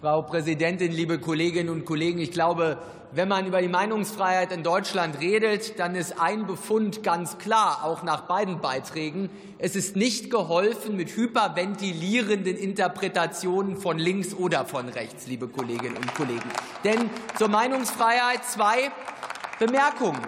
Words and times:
Frau 0.00 0.22
Präsidentin, 0.22 0.92
liebe 0.92 1.18
Kolleginnen 1.18 1.70
und 1.70 1.84
Kollegen! 1.84 2.20
Ich 2.20 2.30
glaube, 2.30 2.78
wenn 3.10 3.26
man 3.26 3.46
über 3.46 3.60
die 3.60 3.66
Meinungsfreiheit 3.66 4.52
in 4.52 4.62
Deutschland 4.62 5.18
redet, 5.18 5.80
dann 5.80 5.96
ist 5.96 6.20
ein 6.20 6.46
Befund 6.46 7.02
ganz 7.02 7.38
klar, 7.38 7.80
auch 7.82 8.04
nach 8.04 8.20
beiden 8.20 8.60
Beiträgen. 8.60 9.28
Es 9.58 9.74
ist 9.74 9.96
nicht 9.96 10.30
geholfen 10.30 10.96
mit 10.96 11.16
hyperventilierenden 11.16 12.56
Interpretationen 12.56 13.76
von 13.76 13.98
links 13.98 14.34
oder 14.34 14.64
von 14.66 14.88
rechts, 14.88 15.26
liebe 15.26 15.48
Kolleginnen 15.48 15.96
und 15.96 16.14
Kollegen. 16.14 16.48
Denn 16.84 17.10
zur 17.36 17.48
Meinungsfreiheit 17.48 18.44
zwei 18.44 18.92
Bemerkungen. 19.58 20.20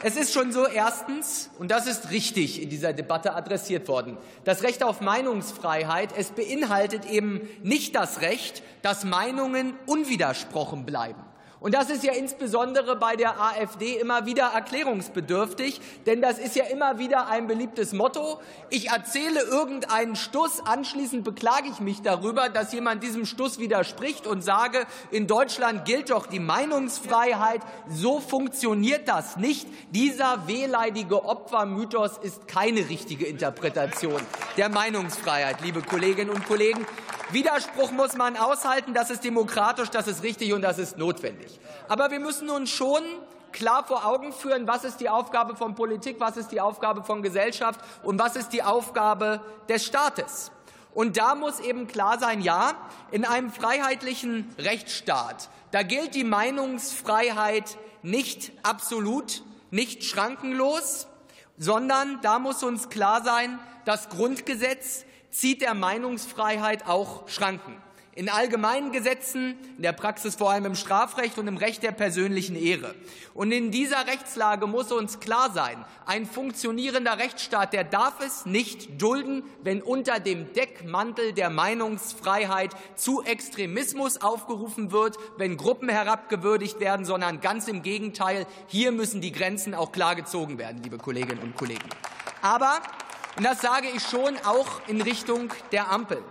Es 0.00 0.16
ist 0.16 0.32
schon 0.32 0.52
so, 0.52 0.66
erstens, 0.68 1.50
und 1.58 1.72
das 1.72 1.88
ist 1.88 2.10
richtig 2.10 2.62
in 2.62 2.70
dieser 2.70 2.92
Debatte 2.92 3.34
adressiert 3.34 3.88
worden, 3.88 4.16
das 4.44 4.62
Recht 4.62 4.84
auf 4.84 5.00
Meinungsfreiheit, 5.00 6.10
es 6.16 6.30
beinhaltet 6.30 7.04
eben 7.06 7.48
nicht 7.64 7.96
das 7.96 8.20
Recht, 8.20 8.62
dass 8.82 9.04
Meinungen 9.04 9.74
unwidersprochen 9.86 10.86
bleiben. 10.86 11.20
Und 11.60 11.74
das 11.74 11.90
ist 11.90 12.04
ja 12.04 12.12
insbesondere 12.12 12.94
bei 12.96 13.16
der 13.16 13.40
AfD 13.40 13.94
immer 13.94 14.26
wieder 14.26 14.44
erklärungsbedürftig, 14.54 15.80
denn 16.06 16.22
das 16.22 16.38
ist 16.38 16.54
ja 16.54 16.64
immer 16.64 16.98
wieder 16.98 17.28
ein 17.28 17.48
beliebtes 17.48 17.92
Motto. 17.92 18.40
Ich 18.70 18.90
erzähle 18.90 19.40
irgendeinen 19.40 20.14
Stuss, 20.14 20.60
anschließend 20.64 21.24
beklage 21.24 21.68
ich 21.68 21.80
mich 21.80 22.00
darüber, 22.02 22.48
dass 22.48 22.72
jemand 22.72 23.02
diesem 23.02 23.26
Stuss 23.26 23.58
widerspricht 23.58 24.26
und 24.26 24.42
sage, 24.42 24.86
in 25.10 25.26
Deutschland 25.26 25.84
gilt 25.84 26.10
doch 26.10 26.26
die 26.26 26.38
Meinungsfreiheit. 26.38 27.62
So 27.88 28.20
funktioniert 28.20 29.08
das 29.08 29.36
nicht. 29.36 29.66
Dieser 29.90 30.46
wehleidige 30.46 31.24
Opfermythos 31.24 32.18
ist 32.18 32.46
keine 32.46 32.88
richtige 32.88 33.26
Interpretation 33.26 34.20
der 34.56 34.68
Meinungsfreiheit, 34.68 35.60
liebe 35.62 35.82
Kolleginnen 35.82 36.30
und 36.30 36.46
Kollegen. 36.46 36.86
Widerspruch 37.30 37.90
muss 37.92 38.16
man 38.16 38.36
aushalten, 38.36 38.94
das 38.94 39.10
ist 39.10 39.22
demokratisch, 39.22 39.90
das 39.90 40.08
ist 40.08 40.22
richtig 40.22 40.52
und 40.52 40.62
das 40.62 40.78
ist 40.78 40.96
notwendig. 40.96 41.60
Aber 41.88 42.10
wir 42.10 42.20
müssen 42.20 42.48
uns 42.48 42.70
schon 42.70 43.02
klar 43.52 43.84
vor 43.84 44.06
Augen 44.06 44.32
führen, 44.32 44.66
was 44.66 44.84
ist 44.84 44.98
die 45.00 45.08
Aufgabe 45.08 45.56
von 45.56 45.74
Politik, 45.74 46.16
was 46.20 46.36
ist 46.36 46.48
die 46.48 46.60
Aufgabe 46.60 47.02
von 47.02 47.22
Gesellschaft 47.22 47.80
und 48.02 48.18
was 48.18 48.36
ist 48.36 48.50
die 48.50 48.62
Aufgabe 48.62 49.40
des 49.68 49.84
Staates. 49.84 50.50
Und 50.94 51.16
da 51.16 51.34
muss 51.34 51.60
eben 51.60 51.86
klar 51.86 52.18
sein, 52.18 52.40
ja, 52.40 52.72
in 53.10 53.24
einem 53.24 53.52
freiheitlichen 53.52 54.52
Rechtsstaat, 54.58 55.50
da 55.70 55.82
gilt 55.82 56.14
die 56.14 56.24
Meinungsfreiheit 56.24 57.76
nicht 58.02 58.52
absolut, 58.62 59.42
nicht 59.70 60.04
schrankenlos, 60.04 61.08
sondern 61.58 62.20
da 62.22 62.38
muss 62.38 62.62
uns 62.62 62.88
klar 62.88 63.22
sein, 63.22 63.58
das 63.84 64.08
Grundgesetz 64.08 65.04
zieht 65.30 65.62
der 65.62 65.74
Meinungsfreiheit 65.74 66.86
auch 66.86 67.28
Schranken. 67.28 67.76
In 68.14 68.28
allgemeinen 68.28 68.90
Gesetzen, 68.90 69.56
in 69.76 69.84
der 69.84 69.92
Praxis 69.92 70.34
vor 70.34 70.50
allem 70.50 70.64
im 70.64 70.74
Strafrecht 70.74 71.38
und 71.38 71.46
im 71.46 71.56
Recht 71.56 71.84
der 71.84 71.92
persönlichen 71.92 72.56
Ehre. 72.56 72.96
Und 73.32 73.52
in 73.52 73.70
dieser 73.70 74.08
Rechtslage 74.08 74.66
muss 74.66 74.90
uns 74.90 75.20
klar 75.20 75.52
sein, 75.52 75.84
ein 76.04 76.26
funktionierender 76.26 77.18
Rechtsstaat, 77.18 77.72
der 77.72 77.84
darf 77.84 78.14
es 78.18 78.44
nicht 78.44 79.00
dulden, 79.00 79.44
wenn 79.62 79.82
unter 79.82 80.18
dem 80.18 80.52
Deckmantel 80.52 81.32
der 81.32 81.48
Meinungsfreiheit 81.48 82.74
zu 82.96 83.22
Extremismus 83.22 84.20
aufgerufen 84.20 84.90
wird, 84.90 85.16
wenn 85.36 85.56
Gruppen 85.56 85.88
herabgewürdigt 85.88 86.80
werden, 86.80 87.06
sondern 87.06 87.40
ganz 87.40 87.68
im 87.68 87.82
Gegenteil, 87.82 88.48
hier 88.66 88.90
müssen 88.90 89.20
die 89.20 89.30
Grenzen 89.30 89.76
auch 89.76 89.92
klar 89.92 90.16
gezogen 90.16 90.58
werden, 90.58 90.82
liebe 90.82 90.98
Kolleginnen 90.98 91.38
und 91.40 91.54
Kollegen. 91.56 91.88
Aber 92.42 92.80
und 93.36 93.44
das 93.44 93.60
sage 93.60 93.88
ich 93.94 94.02
schon 94.02 94.36
auch 94.44 94.80
in 94.88 95.00
Richtung 95.00 95.52
der 95.72 95.90
Ampel. 95.90 96.22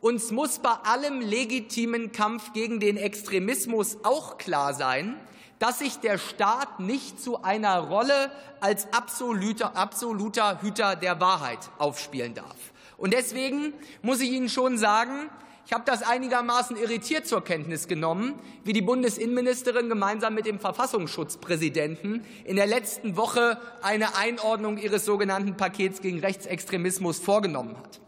Uns 0.00 0.30
muss 0.30 0.58
bei 0.58 0.72
allem 0.84 1.20
legitimen 1.20 2.10
Kampf 2.10 2.52
gegen 2.52 2.80
den 2.80 2.96
Extremismus 2.96 3.98
auch 4.02 4.38
klar 4.38 4.72
sein, 4.72 5.20
dass 5.58 5.78
sich 5.78 5.98
der 5.98 6.16
Staat 6.16 6.80
nicht 6.80 7.20
zu 7.22 7.42
einer 7.42 7.78
Rolle 7.78 8.32
als 8.60 8.92
absoluter, 8.92 9.76
absoluter 9.76 10.62
Hüter 10.62 10.96
der 10.96 11.20
Wahrheit 11.20 11.58
aufspielen 11.78 12.34
darf. 12.34 12.56
Und 12.96 13.12
deswegen 13.12 13.74
muss 14.00 14.20
ich 14.20 14.30
Ihnen 14.30 14.48
schon 14.48 14.78
sagen, 14.78 15.30
ich 15.66 15.72
habe 15.72 15.84
das 15.86 16.02
einigermaßen 16.02 16.76
irritiert 16.76 17.26
zur 17.26 17.44
Kenntnis 17.44 17.86
genommen, 17.86 18.34
wie 18.64 18.72
die 18.72 18.82
Bundesinnenministerin 18.82 19.88
gemeinsam 19.88 20.34
mit 20.34 20.46
dem 20.46 20.58
Verfassungsschutzpräsidenten 20.58 22.24
in 22.44 22.56
der 22.56 22.66
letzten 22.66 23.16
Woche 23.16 23.60
eine 23.82 24.16
Einordnung 24.16 24.78
ihres 24.78 25.04
sogenannten 25.04 25.56
Pakets 25.56 26.00
gegen 26.00 26.18
Rechtsextremismus 26.20 27.20
vorgenommen 27.20 27.76
hat. 27.76 28.00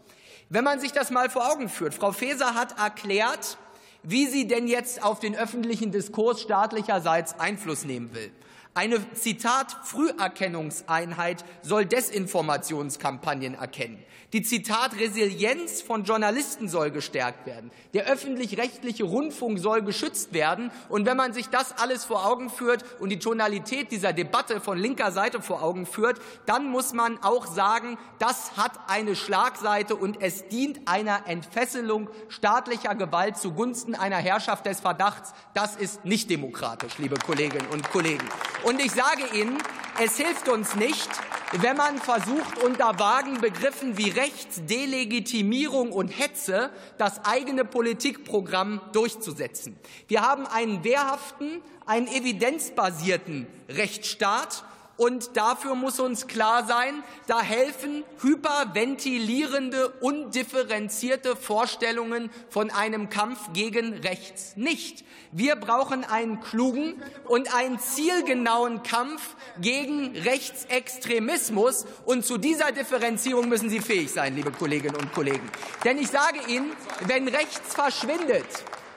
Wenn 0.49 0.63
man 0.63 0.79
sich 0.79 0.91
das 0.91 1.09
mal 1.09 1.29
vor 1.29 1.51
Augen 1.51 1.69
führt, 1.69 1.93
Frau 1.93 2.11
Faeser 2.11 2.53
hat 2.53 2.77
erklärt, 2.77 3.57
wie 4.03 4.27
sie 4.27 4.47
denn 4.47 4.67
jetzt 4.67 5.01
auf 5.01 5.19
den 5.19 5.35
öffentlichen 5.35 5.91
Diskurs 5.91 6.41
staatlicherseits 6.41 7.39
Einfluss 7.39 7.85
nehmen 7.85 8.13
will. 8.13 8.31
Eine 8.75 9.13
Zitat 9.13 9.77
Früherkennungseinheit 9.83 11.45
soll 11.61 11.85
Desinformationskampagnen 11.85 13.53
erkennen. 13.53 14.03
Die 14.33 14.41
Zitat 14.41 14.99
Resilienz 14.99 15.83
von 15.83 16.05
Journalisten 16.05 16.67
soll 16.67 16.89
gestärkt 16.89 17.45
werden. 17.45 17.69
Der 17.93 18.07
öffentlich-rechtliche 18.07 19.03
Rundfunk 19.03 19.59
soll 19.59 19.83
geschützt 19.83 20.33
werden. 20.33 20.71
Und 20.89 21.05
wenn 21.05 21.15
man 21.15 21.33
sich 21.33 21.49
das 21.49 21.77
alles 21.77 22.03
vor 22.03 22.25
Augen 22.25 22.49
führt 22.49 22.83
und 22.99 23.09
die 23.09 23.19
Tonalität 23.19 23.91
dieser 23.91 24.11
Debatte 24.11 24.59
von 24.59 24.79
linker 24.79 25.11
Seite 25.11 25.43
vor 25.43 25.61
Augen 25.61 25.85
führt, 25.85 26.19
dann 26.47 26.71
muss 26.71 26.93
man 26.93 27.21
auch 27.21 27.45
sagen, 27.45 27.99
das 28.17 28.57
hat 28.57 28.71
eine 28.87 29.15
Schlagseite 29.15 29.95
und 29.95 30.19
es 30.19 30.47
dient 30.47 30.87
einer 30.87 31.27
Entfesselung 31.27 32.09
staatlicher 32.27 32.95
Gewalt 32.95 33.37
zugunsten 33.37 33.93
einer 33.93 34.17
Herrschaft 34.17 34.65
des 34.65 34.79
Verdachts. 34.79 35.35
Das 35.53 35.75
ist 35.75 36.05
nicht 36.05 36.31
demokratisch, 36.31 36.97
liebe 36.97 37.19
Kolleginnen 37.19 37.67
und 37.67 37.87
Kollegen. 37.91 38.27
Und 38.63 38.79
ich 38.79 38.91
sage 38.91 39.23
Ihnen, 39.37 39.57
es 40.01 40.15
hilft 40.15 40.47
uns 40.47 40.75
nicht, 40.75 41.09
wenn 41.51 41.75
man 41.75 41.97
versucht, 41.97 42.63
unter 42.63 42.97
vagen 42.97 43.41
Begriffen 43.41 43.97
wie 43.97 44.09
Rechtsdelegitimierung 44.09 45.91
und 45.91 46.07
Hetze 46.07 46.71
das 46.97 47.25
eigene 47.25 47.65
Politikprogramm 47.65 48.81
durchzusetzen. 48.93 49.77
Wir 50.07 50.21
haben 50.21 50.47
einen 50.47 50.83
wehrhaften, 50.83 51.61
einen 51.85 52.07
evidenzbasierten 52.07 53.47
Rechtsstaat 53.67 54.63
und 54.95 55.35
dafür 55.37 55.73
muss 55.73 55.99
uns 55.99 56.27
klar 56.27 56.65
sein, 56.67 57.03
da 57.25 57.41
helfen 57.41 58.03
hyperventilierende, 58.21 59.89
undifferenzierte 60.01 61.35
Vorstellungen 61.35 62.29
von 62.49 62.69
einem 62.69 63.09
Kampf 63.09 63.39
gegen 63.53 63.93
rechts 63.95 64.55
nicht. 64.55 65.03
Wir 65.31 65.55
brauchen 65.55 66.03
einen 66.03 66.41
klugen 66.41 67.01
und 67.25 67.55
einen 67.55 67.79
zielgenauen 67.79 68.83
Kampf 68.83 69.35
gegen 69.59 70.15
Rechtsextremismus. 70.15 71.87
Und 72.05 72.23
zu 72.23 72.37
dieser 72.37 72.71
Differenzierung 72.71 73.49
müssen 73.49 73.71
Sie 73.71 73.79
fähig 73.79 74.11
sein, 74.11 74.35
liebe 74.35 74.51
Kolleginnen 74.51 74.95
und 74.95 75.11
Kollegen. 75.11 75.49
Denn 75.83 75.97
ich 75.97 76.09
sage 76.09 76.39
Ihnen, 76.47 76.71
wenn 77.07 77.27
rechts 77.27 77.73
verschwindet, 77.73 78.45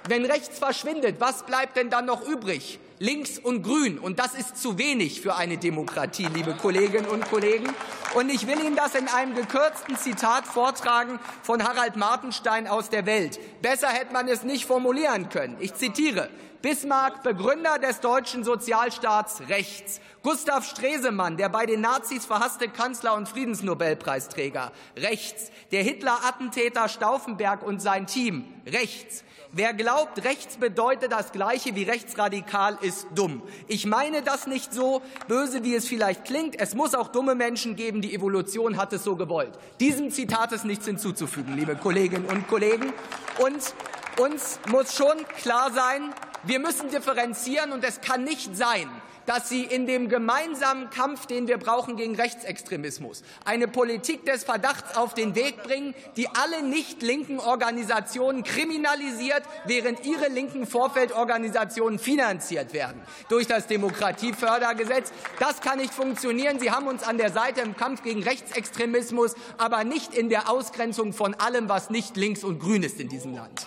wenn 0.08 0.26
rechts 0.26 0.58
verschwindet, 0.58 1.16
was 1.20 1.46
bleibt 1.46 1.78
denn 1.78 1.88
dann 1.88 2.04
noch 2.04 2.28
übrig? 2.28 2.80
Links 2.98 3.38
und 3.38 3.62
grün. 3.62 3.98
Und 3.98 4.18
das 4.18 4.34
ist 4.34 4.56
zu 4.56 4.78
wenig 4.78 5.20
für 5.20 5.36
eine 5.36 5.58
Demokratie, 5.58 6.26
liebe 6.26 6.54
Kolleginnen 6.54 7.06
und 7.06 7.28
Kollegen. 7.30 7.66
Und 8.14 8.30
ich 8.30 8.46
will 8.46 8.58
Ihnen 8.60 8.76
das 8.76 8.94
in 8.94 9.08
einem 9.08 9.34
gekürzten 9.34 9.96
Zitat 9.96 10.46
vortragen 10.46 11.18
von 11.42 11.62
Harald 11.62 11.96
Martenstein 11.96 12.66
aus 12.66 12.88
der 12.88 13.06
Welt. 13.06 13.38
Besser 13.62 13.88
hätte 13.88 14.12
man 14.12 14.28
es 14.28 14.42
nicht 14.42 14.66
formulieren 14.66 15.28
können. 15.28 15.56
Ich 15.60 15.74
zitiere. 15.74 16.30
Bismarck, 16.62 17.22
Begründer 17.22 17.78
des 17.78 18.00
deutschen 18.00 18.42
Sozialstaats 18.42 19.42
rechts. 19.48 20.00
Gustav 20.22 20.66
Stresemann, 20.66 21.36
der 21.36 21.48
bei 21.48 21.66
den 21.66 21.80
Nazis 21.80 22.26
verhasste 22.26 22.68
Kanzler 22.68 23.14
und 23.14 23.28
Friedensnobelpreisträger 23.28 24.72
rechts. 24.96 25.52
Der 25.70 25.84
Hitler-Attentäter 25.84 26.88
Stauffenberg 26.88 27.62
und 27.62 27.80
sein 27.80 28.06
Team 28.06 28.52
rechts. 28.66 29.22
Wer 29.52 29.72
glaubt, 29.74 30.24
rechts 30.24 30.56
bedeutet 30.56 31.12
das 31.12 31.32
Gleiche 31.32 31.74
wie 31.76 31.84
rechtsradikal, 31.84 32.78
ist 32.86 33.08
dumm. 33.14 33.42
Ich 33.66 33.86
meine 33.86 34.22
das 34.22 34.46
nicht 34.46 34.72
so 34.72 35.02
böse, 35.28 35.64
wie 35.64 35.74
es 35.74 35.86
vielleicht 35.86 36.24
klingt. 36.24 36.58
Es 36.58 36.74
muss 36.74 36.94
auch 36.94 37.08
dumme 37.08 37.34
Menschen 37.34 37.76
geben. 37.76 38.00
Die 38.00 38.14
Evolution 38.14 38.76
hat 38.76 38.92
es 38.92 39.04
so 39.04 39.16
gewollt. 39.16 39.52
Diesem 39.80 40.10
Zitat 40.10 40.52
ist 40.52 40.64
nichts 40.64 40.86
hinzuzufügen, 40.86 41.56
liebe 41.56 41.76
Kolleginnen 41.76 42.26
und 42.26 42.48
Kollegen. 42.48 42.92
Und 43.38 43.74
uns 44.18 44.58
muss 44.68 44.94
schon 44.94 45.16
klar 45.36 45.70
sein, 45.72 46.14
wir 46.46 46.60
müssen 46.60 46.90
differenzieren 46.90 47.72
und 47.72 47.84
es 47.84 48.00
kann 48.00 48.24
nicht 48.24 48.56
sein, 48.56 48.88
dass 49.26 49.48
Sie 49.48 49.64
in 49.64 49.86
dem 49.86 50.08
gemeinsamen 50.08 50.88
Kampf, 50.90 51.26
den 51.26 51.48
wir 51.48 51.58
brauchen 51.58 51.96
gegen 51.96 52.14
Rechtsextremismus, 52.14 53.22
eine 53.44 53.68
Politik 53.68 54.24
des 54.24 54.44
Verdachts 54.44 54.96
auf 54.96 55.14
den 55.14 55.34
Weg 55.34 55.62
bringen, 55.62 55.94
die 56.16 56.28
alle 56.28 56.62
nicht 56.62 57.02
linken 57.02 57.40
Organisationen 57.40 58.44
kriminalisiert, 58.44 59.42
während 59.64 60.04
ihre 60.06 60.28
linken 60.28 60.66
Vorfeldorganisationen 60.66 61.98
finanziert 61.98 62.72
werden 62.72 63.02
durch 63.28 63.46
das 63.46 63.66
Demokratiefördergesetz. 63.66 65.12
Das 65.38 65.60
kann 65.60 65.78
nicht 65.78 65.92
funktionieren. 65.92 66.58
Sie 66.60 66.70
haben 66.70 66.86
uns 66.86 67.02
an 67.02 67.18
der 67.18 67.32
Seite 67.32 67.60
im 67.60 67.76
Kampf 67.76 68.02
gegen 68.02 68.22
Rechtsextremismus, 68.22 69.34
aber 69.58 69.84
nicht 69.84 70.14
in 70.14 70.28
der 70.28 70.48
Ausgrenzung 70.48 71.12
von 71.12 71.34
allem, 71.34 71.68
was 71.68 71.90
nicht 71.90 72.16
links 72.16 72.44
und 72.44 72.60
grün 72.60 72.82
ist 72.82 73.00
in 73.00 73.08
diesem 73.08 73.34
Land. 73.34 73.66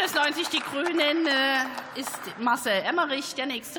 Bündnis 0.00 0.14
90 0.14 0.48
Die 0.48 0.60
Grünen 0.60 1.28
ist 1.94 2.18
Marcel 2.38 2.82
Emmerich 2.84 3.34
der 3.34 3.44
nächste 3.44 3.68